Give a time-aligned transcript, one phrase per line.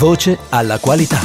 [0.00, 1.18] Voce alla qualità.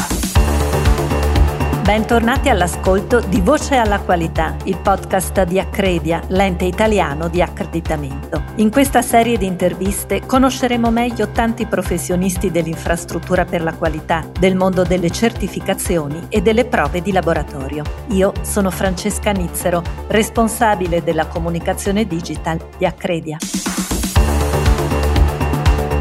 [1.81, 8.43] Bentornati all'ascolto di Voce alla Qualità, il podcast di Accredia, l'ente italiano di accreditamento.
[8.55, 14.83] In questa serie di interviste conosceremo meglio tanti professionisti dell'infrastruttura per la qualità, del mondo
[14.83, 17.85] delle certificazioni e delle prove di laboratorio.
[18.07, 23.37] Io sono Francesca Nizzero, responsabile della comunicazione digital di Accredia.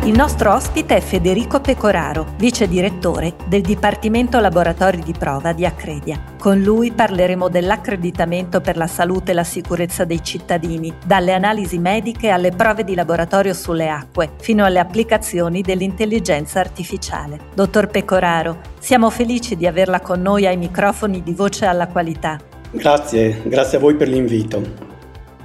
[0.04, 6.22] Il nostro ospite è Federico Pecoraro, vice direttore del Dipartimento Laboratori di Prova di Accredia.
[6.38, 12.28] Con lui parleremo dell'accreditamento per la salute e la sicurezza dei cittadini, dalle analisi mediche
[12.28, 17.38] alle prove di laboratorio sulle acque, fino alle applicazioni dell'intelligenza artificiale.
[17.55, 22.38] Dottor Pecoraro, siamo felici di averla con noi ai microfoni di Voce alla Qualità.
[22.72, 24.92] Grazie, grazie a voi per l'invito.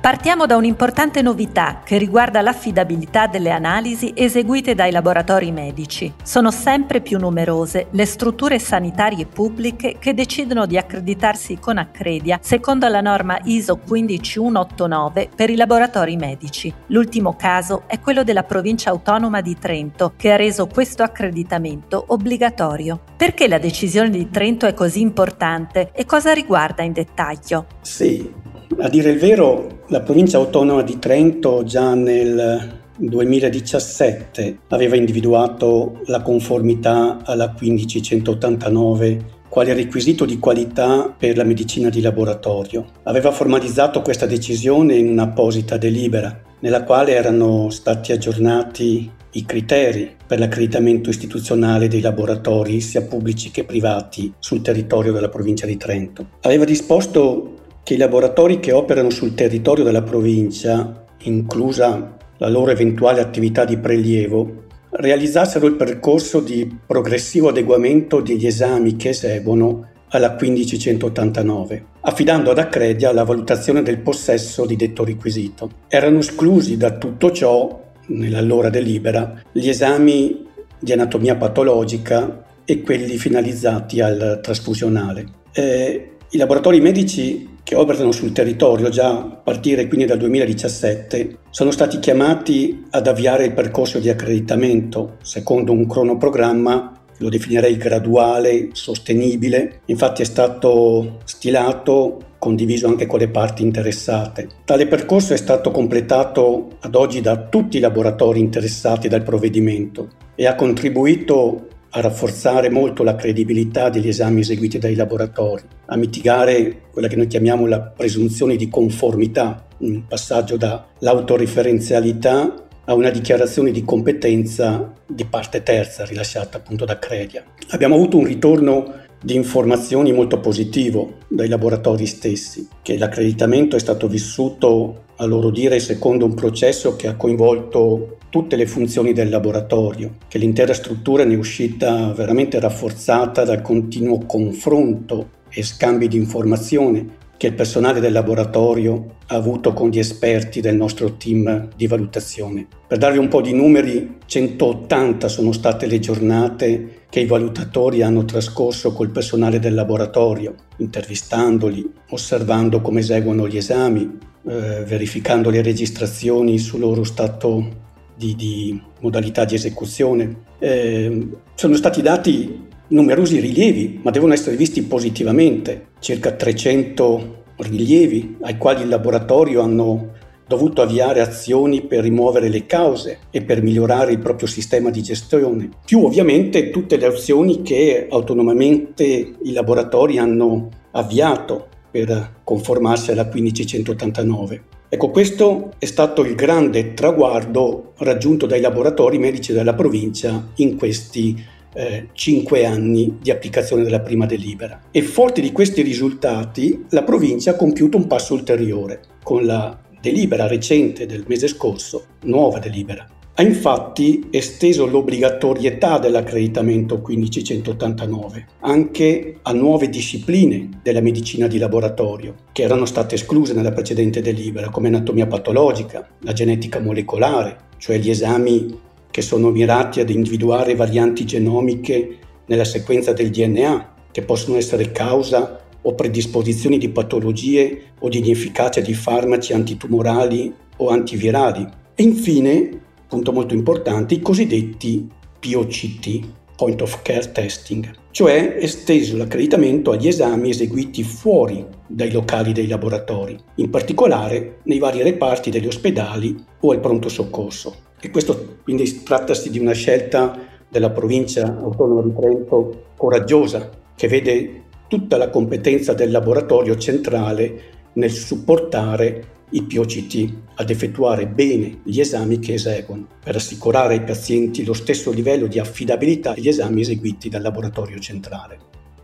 [0.02, 6.14] Partiamo da un'importante novità che riguarda l'affidabilità delle analisi eseguite dai laboratori medici.
[6.24, 12.88] Sono sempre più numerose le strutture sanitarie pubbliche che decidono di accreditarsi con Accredia secondo
[12.88, 16.74] la norma ISO 15189 per i laboratori medici.
[16.88, 23.02] L'ultimo caso è quello della provincia autonoma di Trento che ha reso questo accreditamento obbligatorio.
[23.18, 27.66] Perché la decisione di Trento è così importante e cosa riguarda in dettaglio?
[27.82, 28.34] Sì,
[28.78, 36.22] a dire il vero, la provincia autonoma di Trento già nel 2017 aveva individuato la
[36.22, 42.86] conformità alla 15189 quale requisito di qualità per la medicina di laboratorio.
[43.04, 50.40] Aveva formalizzato questa decisione in un'apposita delibera, nella quale erano stati aggiornati i criteri per
[50.40, 56.28] l'accreditamento istituzionale dei laboratori, sia pubblici che privati, sul territorio della provincia di Trento.
[56.42, 57.56] Aveva disposto
[57.90, 63.80] che i laboratori che operano sul territorio della provincia, inclusa la loro eventuale attività di
[63.80, 72.60] prelievo, realizzassero il percorso di progressivo adeguamento degli esami che eseguono alla 15189, affidando ad
[72.60, 75.72] Accredia la valutazione del possesso di detto requisito.
[75.88, 80.46] Erano esclusi da tutto ciò, nell'allora delibera, gli esami
[80.78, 85.26] di anatomia patologica e quelli finalizzati al trasfusionale.
[85.54, 91.70] Eh, I laboratori medici che operano sul territorio già a partire quindi dal 2017 sono
[91.70, 99.82] stati chiamati ad avviare il percorso di accreditamento secondo un cronoprogramma lo definirei graduale, sostenibile,
[99.88, 104.48] infatti è stato stilato condiviso anche con le parti interessate.
[104.64, 110.48] Tale percorso è stato completato ad oggi da tutti i laboratori interessati dal provvedimento e
[110.48, 117.08] ha contribuito a rafforzare molto la credibilità degli esami eseguiti dai laboratori, a mitigare quella
[117.08, 122.54] che noi chiamiamo la presunzione di conformità, un passaggio dall'autoreferenzialità
[122.86, 127.44] a una dichiarazione di competenza di parte terza rilasciata appunto da Credia.
[127.70, 134.08] Abbiamo avuto un ritorno di informazioni molto positivo dai laboratori stessi, che l'accreditamento è stato
[134.08, 140.16] vissuto a loro dire secondo un processo che ha coinvolto tutte le funzioni del laboratorio,
[140.28, 147.18] che l'intera struttura ne è uscita veramente rafforzata dal continuo confronto e scambi di informazione
[147.40, 152.68] che il personale del laboratorio ha avuto con gli esperti del nostro team di valutazione.
[152.86, 158.26] Per darvi un po' di numeri, 180 sono state le giornate che i valutatori hanno
[158.26, 166.58] trascorso col personale del laboratorio, intervistandoli, osservando come eseguono gli esami, eh, verificando le registrazioni
[166.58, 167.88] sul loro stato
[168.18, 170.42] di, di modalità di esecuzione.
[170.60, 171.26] Eh,
[171.56, 178.84] sono stati dati numerosi rilievi, ma devono essere visti positivamente, circa 300 rilievi ai quali
[178.84, 180.18] il laboratorio hanno
[180.48, 185.70] dovuto avviare azioni per rimuovere le cause e per migliorare il proprio sistema di gestione,
[185.86, 189.04] più ovviamente tutte le azioni che autonomamente
[189.44, 194.64] i laboratori hanno avviato per conformarsi alla 15189.
[194.90, 201.40] Ecco, questo è stato il grande traguardo raggiunto dai laboratori medici della provincia in questi
[201.74, 204.82] eh, cinque anni di applicazione della prima delibera.
[204.92, 210.48] E forti di questi risultati, la provincia ha compiuto un passo ulteriore con la delibera
[210.48, 213.08] recente del mese scorso, nuova delibera,
[213.40, 222.64] ha infatti esteso l'obbligatorietà dell'accreditamento 15189 anche a nuove discipline della medicina di laboratorio, che
[222.64, 228.78] erano state escluse nella precedente delibera, come anatomia patologica, la genetica molecolare, cioè gli esami
[229.12, 235.60] che sono mirati ad individuare varianti genomiche nella sequenza del DNA, che possono essere causa
[235.82, 241.68] o predisposizioni di patologie o di inefficacia di farmaci antitumorali o antivirali.
[241.96, 245.08] E infine punto molto importante, i cosiddetti
[245.40, 246.20] POCT,
[246.56, 253.38] point of care testing, cioè esteso l'accreditamento agli esami eseguiti fuori dai locali dei laboratori,
[253.56, 257.88] in particolare nei vari reparti degli ospedali o al pronto soccorso.
[258.02, 260.38] E questo quindi trattasi di una scelta
[260.70, 267.62] della provincia autonoma di Trento coraggiosa, che vede tutta la competenza del laboratorio centrale
[267.94, 274.64] nel supportare i POCT ad effettuare bene gli esami che eseguono, per assicurare ai pazienti
[274.64, 278.58] lo stesso livello di affidabilità degli esami eseguiti dal laboratorio centrale.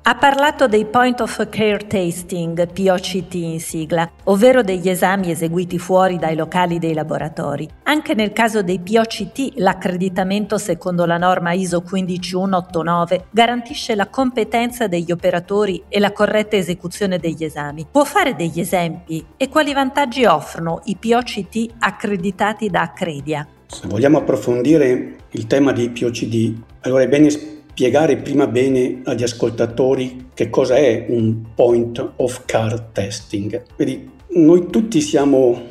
[0.08, 6.20] Ha parlato dei Point of Care Tasting, POCT in sigla, ovvero degli esami eseguiti fuori
[6.20, 7.68] dai locali dei laboratori.
[7.86, 15.12] Anche nel caso dei POCT, l'accreditamento secondo la norma ISO 15189 garantisce la competenza degli
[15.12, 17.88] operatori e la corretta esecuzione degli esami.
[17.90, 23.48] Può fare degli esempi e quali vantaggi offrono i POCT accreditati da Accredia?
[23.66, 30.30] Se vogliamo approfondire il tema dei POCD, allora è bene spiegare prima bene agli ascoltatori
[30.34, 33.62] che cosa è un point of care testing.
[33.76, 35.62] Vedi, noi tutti siamo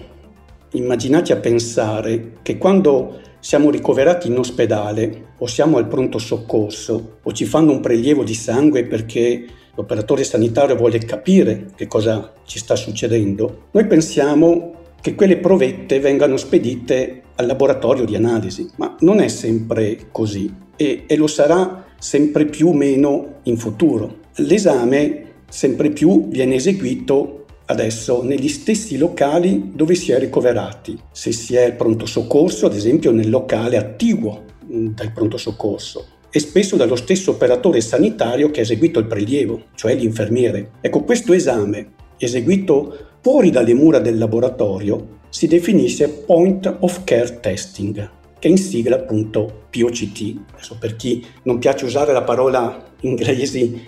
[0.72, 7.32] immaginati a pensare che quando siamo ricoverati in ospedale o siamo al pronto soccorso o
[7.32, 12.76] ci fanno un prelievo di sangue perché l'operatore sanitario vuole capire che cosa ci sta
[12.76, 19.28] succedendo, noi pensiamo che quelle provette vengano spedite al laboratorio di analisi, ma non è
[19.28, 24.23] sempre così e, e lo sarà sempre più meno in futuro.
[24.37, 30.99] L'esame sempre più viene eseguito adesso negli stessi locali dove si è ricoverati.
[31.12, 36.41] Se si è pronto soccorso, ad esempio nel locale attiguo mm, del pronto soccorso e
[36.41, 40.73] spesso dallo stesso operatore sanitario che ha eseguito il prelievo, cioè l'infermiere.
[40.81, 48.11] Ecco, questo esame eseguito fuori dalle mura del laboratorio si definisce Point of Care Testing
[48.44, 50.35] che in sigla appunto POCT.
[50.52, 53.81] Adesso per chi non piace usare la parola inglesi,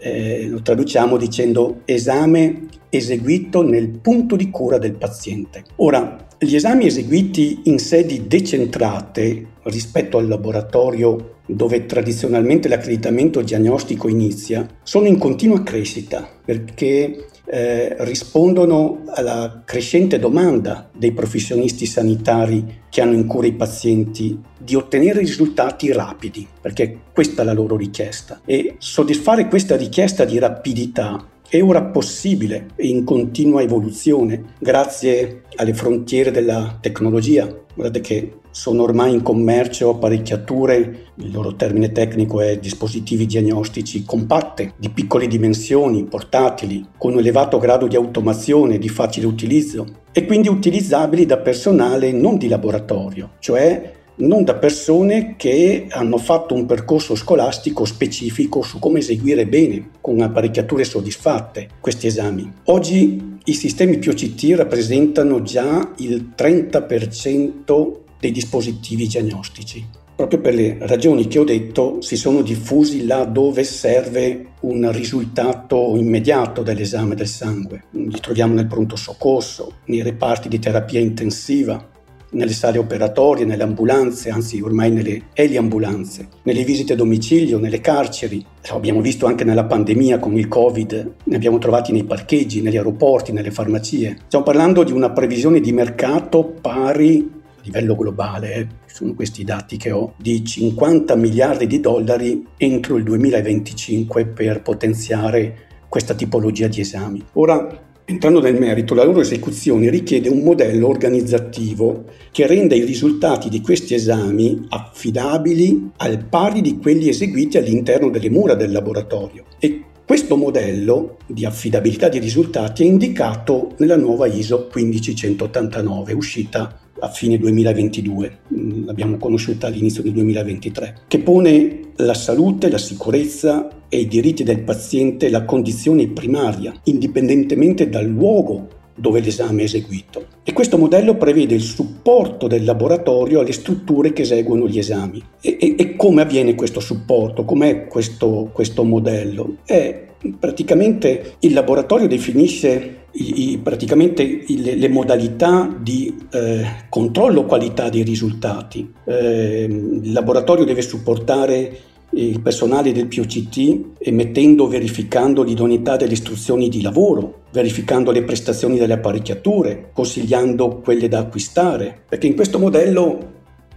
[0.00, 5.64] eh, lo traduciamo dicendo esame eseguito nel punto di cura del paziente.
[5.76, 14.66] Ora, gli esami eseguiti in sedi decentrate rispetto al laboratorio dove tradizionalmente l'accreditamento diagnostico inizia,
[14.82, 23.12] sono in continua crescita perché eh, rispondono alla crescente domanda dei professionisti sanitari che hanno
[23.12, 28.40] in cura i pazienti di ottenere risultati rapidi, perché questa è la loro richiesta.
[28.44, 35.74] E soddisfare questa richiesta di rapidità è ora possibile e in continua evoluzione grazie alle
[35.74, 37.46] frontiere della tecnologia.
[37.74, 44.74] Guardate che sono ormai in commercio apparecchiature, il loro termine tecnico è dispositivi diagnostici compatte,
[44.76, 50.46] di piccole dimensioni, portatili, con un elevato grado di automazione di facile utilizzo e quindi
[50.46, 57.16] utilizzabili da personale non di laboratorio, cioè non da persone che hanno fatto un percorso
[57.16, 62.48] scolastico specifico su come eseguire bene, con apparecchiature soddisfatte, questi esami.
[62.66, 69.86] Oggi i sistemi POCT rappresentano già il 30% dei dispositivi diagnostici.
[70.16, 75.94] Proprio per le ragioni che ho detto, si sono diffusi là dove serve un risultato
[75.96, 77.84] immediato dell'esame del sangue.
[77.90, 81.90] Li troviamo nel pronto soccorso, nei reparti di terapia intensiva,
[82.30, 88.44] nelle sale operatorie, nelle ambulanze, anzi ormai nelle eliambulanze, nelle visite a domicilio, nelle carceri.
[88.70, 92.76] Lo abbiamo visto anche nella pandemia con il Covid, ne abbiamo trovati nei parcheggi, negli
[92.76, 94.16] aeroporti, nelle farmacie.
[94.26, 100.14] Stiamo parlando di una previsione di mercato pari livello globale, sono questi dati che ho,
[100.16, 107.24] di 50 miliardi di dollari entro il 2025 per potenziare questa tipologia di esami.
[107.34, 113.48] Ora, entrando nel merito, la loro esecuzione richiede un modello organizzativo che renda i risultati
[113.48, 119.84] di questi esami affidabili al pari di quelli eseguiti all'interno delle mura del laboratorio e
[120.06, 127.38] questo modello di affidabilità dei risultati è indicato nella nuova ISO 15189 uscita a fine
[127.38, 134.06] 2022, mm, l'abbiamo conosciuta all'inizio del 2023, che pone la salute, la sicurezza e i
[134.06, 140.26] diritti del paziente la condizione primaria, indipendentemente dal luogo dove l'esame è eseguito.
[140.42, 145.22] E questo modello prevede il supporto del laboratorio alle strutture che eseguono gli esami.
[145.40, 147.44] E, e, e come avviene questo supporto?
[147.44, 149.56] Com'è questo, questo modello?
[149.64, 150.02] È
[150.38, 158.02] praticamente il laboratorio definisce i, i, praticamente le, le, modalità di eh, controllo qualità dei
[158.02, 158.92] risultati.
[159.04, 161.78] Eh, il laboratorio deve supportare
[162.10, 168.78] il personale del POCT emettendo o verificando l'idoneità delle istruzioni di lavoro, verificando le prestazioni
[168.78, 173.32] delle apparecchiature, consigliando quelle da acquistare, perché in questo modello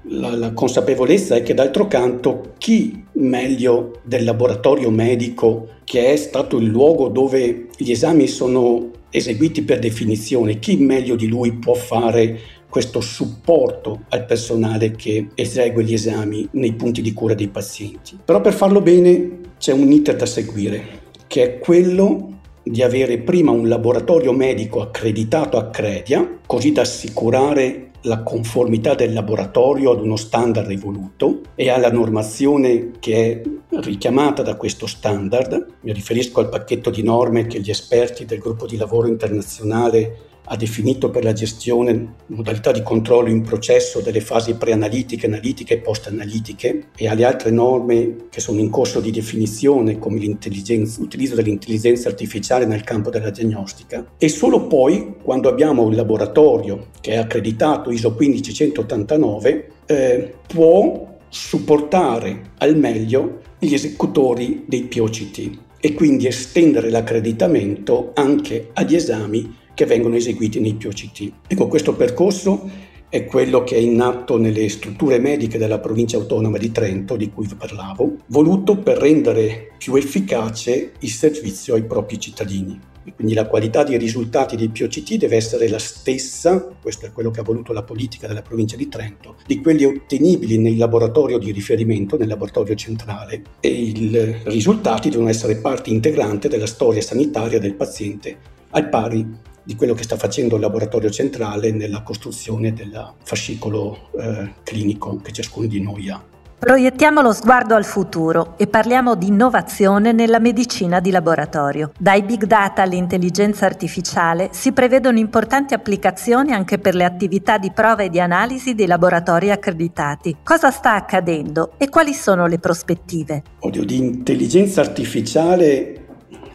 [0.10, 6.58] la, la, consapevolezza è che d'altro canto chi meglio del laboratorio medico, che è stato
[6.58, 12.40] il luogo dove gli esami sono eseguiti per definizione, chi meglio di lui può fare
[12.78, 18.20] questo supporto al personale che esegue gli esami nei punti di cura dei pazienti.
[18.24, 20.84] Però per farlo bene c'è un iter da seguire,
[21.26, 27.90] che è quello di avere prima un laboratorio medico accreditato a Credia, così da assicurare
[28.02, 33.42] la conformità del laboratorio ad uno standard evoluto e alla normazione che è
[33.80, 35.66] richiamata da questo standard.
[35.82, 40.56] Mi riferisco al pacchetto di norme che gli esperti del gruppo di lavoro internazionale ha
[40.56, 46.88] definito per la gestione modalità di controllo in processo delle fasi preanalitiche, analitiche e post-analitiche
[46.96, 52.84] e alle altre norme che sono in corso di definizione come l'utilizzo dell'intelligenza artificiale nel
[52.84, 54.06] campo della diagnostica.
[54.18, 62.52] E solo poi quando abbiamo un laboratorio che è accreditato ISO 15189 eh, può supportare
[62.60, 70.16] al meglio gli esecutori dei POCT e quindi estendere l'accreditamento anche agli esami che vengono
[70.16, 71.32] eseguiti nei POCT.
[71.46, 72.68] Ecco, questo percorso
[73.10, 77.30] è quello che è in atto nelle strutture mediche della provincia autonoma di Trento, di
[77.30, 82.80] cui vi parlavo, voluto per rendere più efficace il servizio ai propri cittadini.
[83.16, 87.42] quindi la qualità dei risultati dei POCT deve essere la stessa, questo è quello che
[87.42, 92.18] ha voluto la politica della provincia di Trento, di quelli ottenibili nel laboratorio di riferimento,
[92.18, 98.56] nel laboratorio centrale e i risultati devono essere parte integrante della storia sanitaria del paziente,
[98.72, 104.54] al pari di quello che sta facendo il laboratorio centrale nella costruzione del fascicolo eh,
[104.64, 106.24] clinico che ciascuno di noi ha.
[106.58, 111.92] Proiettiamo lo sguardo al futuro e parliamo di innovazione nella medicina di laboratorio.
[112.00, 118.04] Dai big data all'intelligenza artificiale si prevedono importanti applicazioni anche per le attività di prova
[118.04, 120.38] e di analisi dei laboratori accreditati.
[120.44, 123.44] Cosa sta accadendo e quali sono le prospettive?
[123.60, 126.06] Oddio, di intelligenza artificiale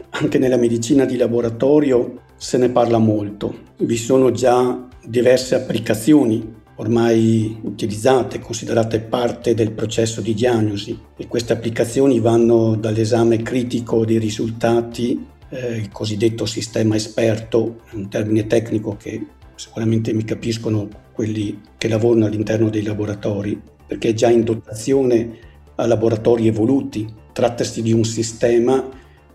[0.09, 3.71] anche nella medicina di laboratorio se ne parla molto.
[3.77, 11.53] Vi sono già diverse applicazioni ormai utilizzate, considerate parte del processo di diagnosi e queste
[11.53, 19.25] applicazioni vanno dall'esame critico dei risultati, eh, il cosiddetto sistema esperto, un termine tecnico che
[19.55, 25.37] sicuramente mi capiscono quelli che lavorano all'interno dei laboratori, perché è già in dotazione
[25.75, 27.21] a laboratori evoluti.
[27.31, 28.83] Trattasi di un sistema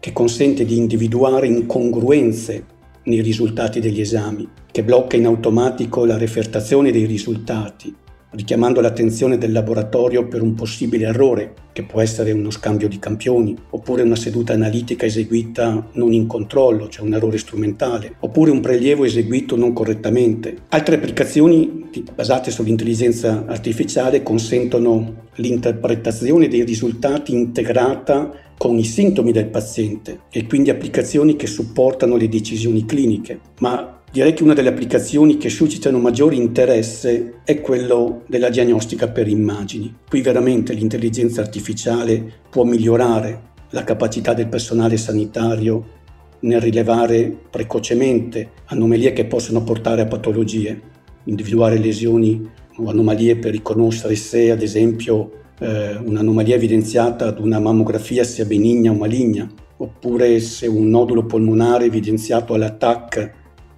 [0.00, 2.64] che consente di individuare incongruenze
[3.08, 7.92] nei risultati degli esami, che blocca in automatico la refertazione dei risultati,
[8.30, 13.56] richiamando l'attenzione del laboratorio per un possibile errore, che può essere uno scambio di campioni,
[13.70, 19.04] oppure una seduta analitica eseguita non in controllo, cioè un errore strumentale, oppure un prelievo
[19.04, 20.56] eseguito non correttamente.
[20.68, 30.22] Altre applicazioni basate sull'intelligenza artificiale consentono l'interpretazione dei risultati integrata con i sintomi del paziente
[30.30, 35.50] e quindi applicazioni che supportano le decisioni cliniche, ma Direi che una delle applicazioni che
[35.50, 39.94] suscitano maggiore interesse è quello della diagnostica per immagini.
[40.08, 45.96] Qui veramente l'intelligenza artificiale può migliorare la capacità del personale sanitario
[46.40, 50.80] nel rilevare precocemente anomalie che possono portare a patologie,
[51.24, 58.24] individuare lesioni o anomalie per riconoscere se ad esempio eh, un'anomalia evidenziata ad una mammografia
[58.24, 63.30] sia benigna o maligna, oppure se un nodulo polmonare evidenziato all'attacco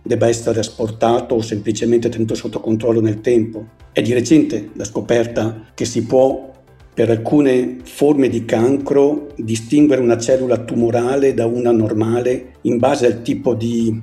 [0.03, 3.67] debba essere asportato o semplicemente tenuto sotto controllo nel tempo.
[3.93, 6.49] È di recente la scoperta che si può
[6.93, 13.23] per alcune forme di cancro distinguere una cellula tumorale da una normale in base al
[13.23, 14.01] tipo di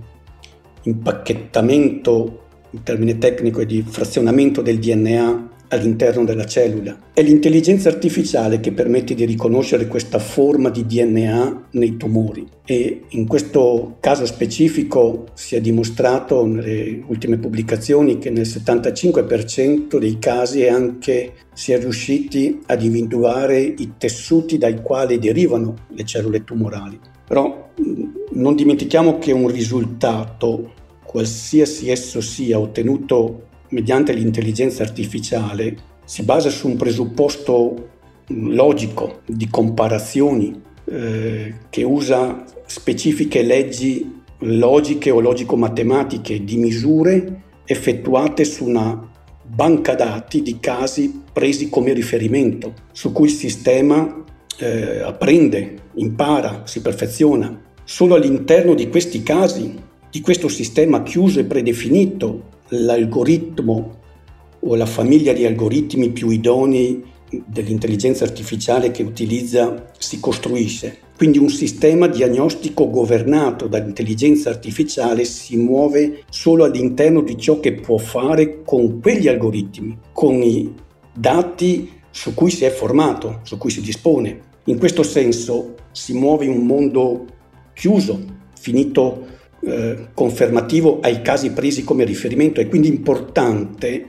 [0.84, 6.98] impacchettamento, in termine tecnico, e di frazionamento del DNA all'interno della cellula.
[7.14, 13.28] È l'intelligenza artificiale che permette di riconoscere questa forma di DNA nei tumori e in
[13.28, 21.34] questo caso specifico si è dimostrato nelle ultime pubblicazioni che nel 75% dei casi anche
[21.54, 27.00] si è riusciti ad individuare i tessuti dai quali derivano le cellule tumorali.
[27.28, 27.70] Però
[28.32, 36.68] non dimentichiamo che un risultato, qualsiasi esso sia, ottenuto mediante l'intelligenza artificiale si basa su
[36.68, 37.90] un presupposto
[38.28, 48.66] logico di comparazioni eh, che usa specifiche leggi logiche o logico-matematiche di misure effettuate su
[48.66, 49.10] una
[49.44, 54.24] banca dati di casi presi come riferimento, su cui il sistema
[54.60, 57.62] eh, apprende, impara, si perfeziona.
[57.84, 59.76] Solo all'interno di questi casi,
[60.10, 64.00] di questo sistema chiuso e predefinito, l'algoritmo
[64.60, 67.04] o la famiglia di algoritmi più idonei
[67.46, 71.00] dell'intelligenza artificiale che utilizza si costruisce.
[71.18, 77.98] Quindi un sistema diagnostico governato dall'intelligenza artificiale si muove solo all'interno di ciò che può
[77.98, 80.74] fare con quegli algoritmi, con i
[81.12, 84.42] dati su cui si è formato, su cui si dispone.
[84.66, 87.26] In questo senso si muove in un mondo
[87.74, 88.20] chiuso,
[88.60, 89.26] finito,
[89.62, 92.62] eh, confermativo ai casi presi come riferimento.
[92.62, 94.06] È quindi importante,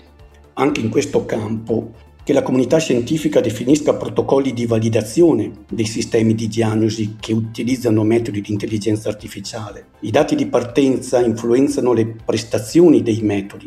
[0.55, 1.93] anche in questo campo,
[2.29, 8.43] che la comunità scientifica definisca protocolli di validazione dei sistemi di diagnosi che utilizzano metodi
[8.43, 9.87] di intelligenza artificiale.
[10.01, 13.67] I dati di partenza influenzano le prestazioni dei metodi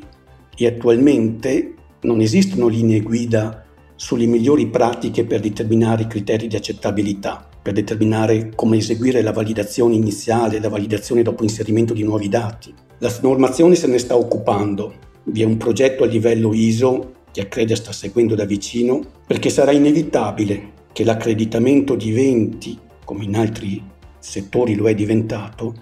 [0.56, 7.50] e attualmente non esistono linee guida sulle migliori pratiche per determinare i criteri di accettabilità,
[7.62, 12.74] per determinare come eseguire la validazione iniziale, la validazione dopo inserimento di nuovi dati.
[13.00, 14.94] La normazione se ne sta occupando.
[15.24, 19.72] Vi è un progetto a livello ISO che Accredia sta seguendo da vicino, perché sarà
[19.72, 23.82] inevitabile che l'accreditamento diventi, come in altri
[24.20, 25.74] settori lo è diventato,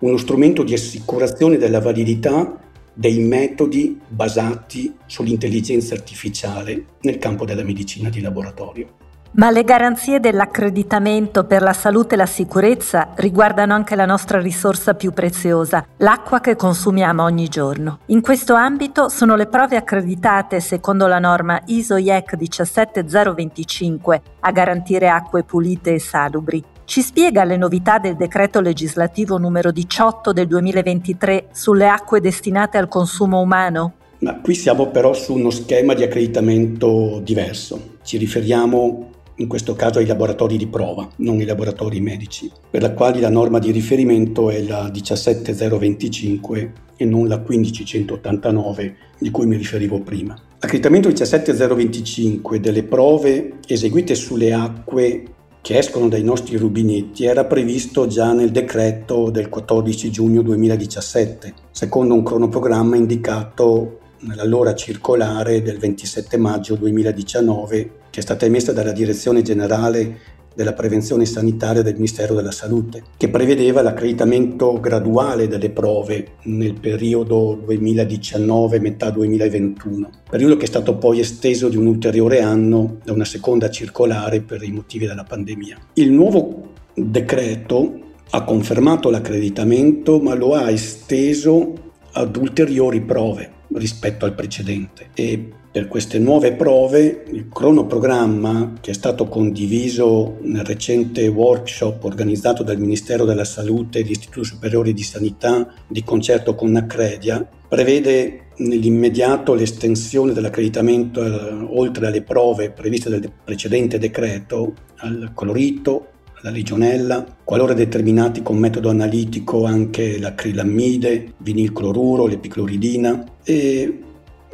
[0.00, 2.60] uno strumento di assicurazione della validità
[2.92, 9.03] dei metodi basati sull'intelligenza artificiale nel campo della medicina di laboratorio.
[9.36, 14.94] Ma le garanzie dell'accreditamento per la salute e la sicurezza riguardano anche la nostra risorsa
[14.94, 17.98] più preziosa, l'acqua che consumiamo ogni giorno.
[18.06, 25.08] In questo ambito sono le prove accreditate secondo la norma ISO IEC 17025 a garantire
[25.08, 26.62] acque pulite e salubri.
[26.84, 32.86] Ci spiega le novità del decreto legislativo numero 18 del 2023 sulle acque destinate al
[32.86, 33.94] consumo umano?
[34.20, 37.96] Ma qui siamo però su uno schema di accreditamento diverso.
[38.04, 42.92] Ci riferiamo in questo caso ai laboratori di prova, non ai laboratori medici, per la
[42.92, 49.56] quali la norma di riferimento è la 17025 e non la 15189 di cui mi
[49.56, 50.36] riferivo prima.
[50.60, 55.24] L'accreditamento 17025 delle prove eseguite sulle acque
[55.60, 62.12] che escono dai nostri rubinetti era previsto già nel decreto del 14 giugno 2017, secondo
[62.12, 69.42] un cronoprogramma indicato nell'allora circolare del 27 maggio 2019 che è stata emessa dalla Direzione
[69.42, 70.18] Generale
[70.54, 77.58] della Prevenzione Sanitaria del Ministero della Salute, che prevedeva l'accreditamento graduale delle prove nel periodo
[77.64, 83.24] 2019 metà 2021, periodo che è stato poi esteso di un ulteriore anno da una
[83.24, 85.78] seconda circolare per i motivi della pandemia.
[85.94, 87.98] Il nuovo decreto
[88.30, 91.72] ha confermato l'accreditamento ma lo ha esteso
[92.12, 95.08] ad ulteriori prove rispetto al precedente.
[95.14, 102.62] E per queste nuove prove il cronoprogramma che è stato condiviso nel recente workshop organizzato
[102.62, 109.54] dal Ministero della Salute e l'Istituto Superiore di Sanità di concerto con Accredia prevede nell'immediato
[109.54, 116.10] l'estensione dell'accreditamento eh, oltre alle prove previste dal precedente decreto al colorito,
[116.44, 124.00] la legionella, qualora determinati con metodo analitico anche l'acrilammide, vinilcloruro, l'epicloridina e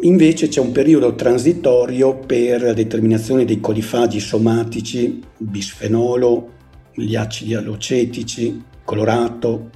[0.03, 6.53] invece c'è un periodo transitorio per la determinazione dei colifagi somatici, bisfenolo,
[6.95, 9.71] gli acidi allocetici, colorato,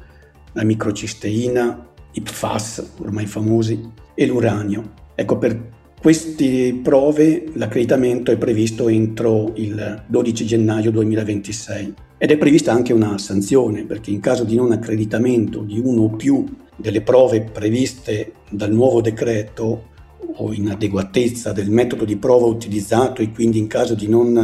[0.53, 4.93] la microcisteina, i PFAS, ormai famosi, e l'uranio.
[5.17, 5.61] Ecco, per
[6.05, 13.17] queste prove l'accreditamento è previsto entro il 12 gennaio 2026 ed è prevista anche una
[13.17, 16.45] sanzione perché in caso di non accreditamento di uno o più
[16.77, 19.93] delle prove previste dal nuovo decreto
[20.37, 24.37] o inadeguatezza del metodo di prova utilizzato e quindi in caso di non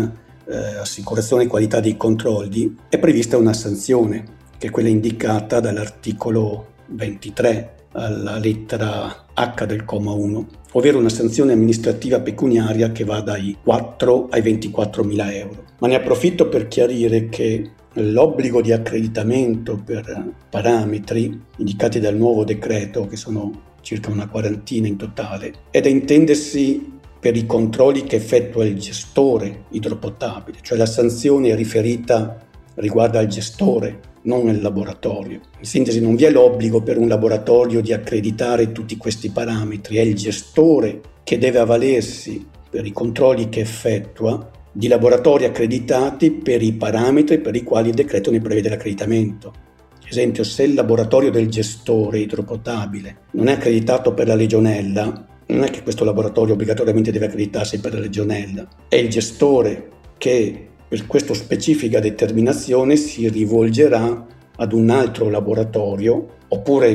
[0.49, 4.25] eh, assicurazione qualità dei controlli è prevista una sanzione
[4.57, 11.53] che è quella indicata dall'articolo 23 alla lettera H del comma 1, ovvero una sanzione
[11.53, 15.65] amministrativa pecuniaria che va dai 4 ai 24 mila euro.
[15.79, 23.07] Ma ne approfitto per chiarire che l'obbligo di accreditamento per parametri indicati dal nuovo decreto,
[23.07, 28.65] che sono circa una quarantina in totale, è da intendersi per i controlli che effettua
[28.65, 32.39] il gestore idropotabile, cioè la sanzione riferita
[32.77, 35.41] riguarda il gestore non nel laboratorio.
[35.59, 40.03] In sintesi non vi è l'obbligo per un laboratorio di accreditare tutti questi parametri, è
[40.03, 46.73] il gestore che deve avvalersi per i controlli che effettua di laboratori accreditati per i
[46.73, 49.53] parametri per i quali il decreto ne prevede l'accreditamento.
[50.09, 55.71] Esempio, se il laboratorio del gestore idropotabile non è accreditato per la legionella, non è
[55.71, 61.35] che questo laboratorio obbligatoriamente deve accreditarsi per la legionella, è il gestore che per questa
[61.35, 64.27] specifica determinazione si rivolgerà
[64.57, 66.89] ad un altro laboratorio oppure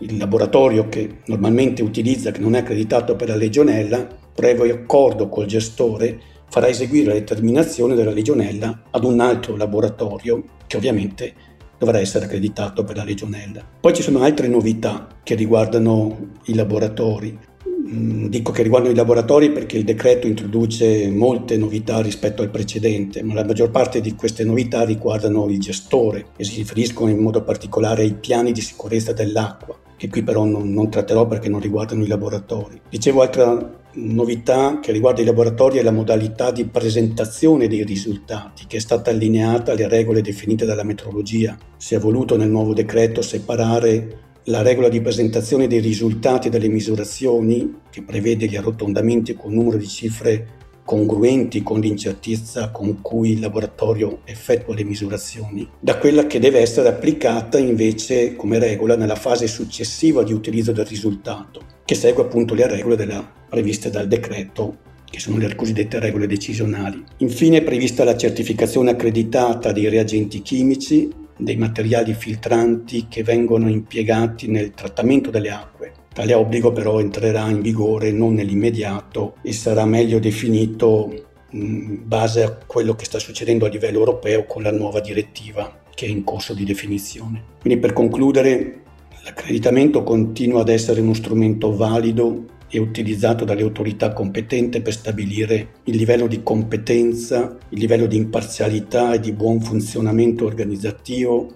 [0.00, 4.04] il laboratorio che normalmente utilizza, che non è accreditato per la legionella,
[4.34, 6.18] previo accordo col gestore,
[6.50, 11.32] farà eseguire la determinazione della legionella ad un altro laboratorio che ovviamente
[11.78, 13.64] dovrà essere accreditato per la legionella.
[13.80, 17.38] Poi ci sono altre novità che riguardano i laboratori.
[17.86, 23.22] Mm, dico che riguardano i laboratori perché il decreto introduce molte novità rispetto al precedente,
[23.22, 27.44] ma la maggior parte di queste novità riguardano il gestore e si riferiscono in modo
[27.44, 32.02] particolare ai piani di sicurezza dell'acqua, che qui però non, non tratterò perché non riguardano
[32.02, 32.80] i laboratori.
[32.88, 38.76] Dicevo altra novità che riguarda i laboratori è la modalità di presentazione dei risultati che
[38.76, 41.56] è stata allineata alle regole definite dalla metrologia.
[41.76, 47.80] Si è voluto nel nuovo decreto separare la regola di presentazione dei risultati delle misurazioni,
[47.90, 50.54] che prevede gli arrotondamenti con numero di cifre
[50.84, 56.88] congruenti con l'incertezza con cui il laboratorio effettua le misurazioni, da quella che deve essere
[56.88, 62.68] applicata invece come regola nella fase successiva di utilizzo del risultato, che segue appunto le
[62.68, 67.02] regole della, previste dal decreto che sono le cosiddette regole decisionali.
[67.18, 74.48] Infine è prevista la certificazione accreditata dei reagenti chimici dei materiali filtranti che vengono impiegati
[74.48, 75.92] nel trattamento delle acque.
[76.12, 82.56] Tale obbligo però entrerà in vigore non nell'immediato e sarà meglio definito in base a
[82.66, 86.54] quello che sta succedendo a livello europeo con la nuova direttiva che è in corso
[86.54, 87.42] di definizione.
[87.60, 88.82] Quindi per concludere,
[89.24, 95.96] l'accreditamento continua ad essere uno strumento valido è utilizzato dalle autorità competenti per stabilire il
[95.96, 101.54] livello di competenza, il livello di imparzialità e di buon funzionamento organizzativo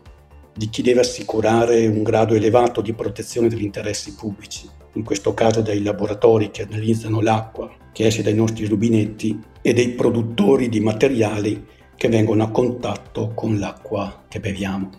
[0.55, 5.61] di chi deve assicurare un grado elevato di protezione degli interessi pubblici, in questo caso
[5.61, 11.67] dai laboratori che analizzano l'acqua che esce dai nostri rubinetti e dei produttori di materiali
[11.97, 14.91] che vengono a contatto con l'acqua che beviamo.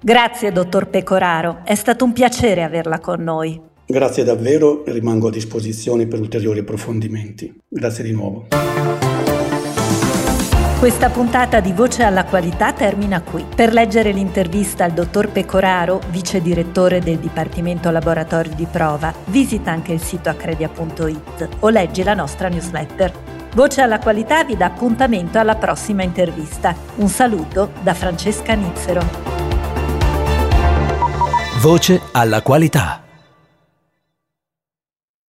[0.00, 3.60] Grazie, dottor Pecoraro, è stato un piacere averla con noi.
[3.88, 7.54] Grazie davvero e rimango a disposizione per ulteriori approfondimenti.
[7.68, 8.48] Grazie di nuovo.
[10.80, 13.44] Questa puntata di Voce alla Qualità termina qui.
[13.54, 19.92] Per leggere l'intervista al dottor Pecoraro, vice direttore del Dipartimento Laboratori di Prova, visita anche
[19.92, 23.12] il sito accredia.it o leggi la nostra newsletter.
[23.54, 26.76] Voce alla Qualità vi dà appuntamento alla prossima intervista.
[26.96, 29.00] Un saluto da Francesca Nizzero.
[31.60, 33.05] Voce alla Qualità.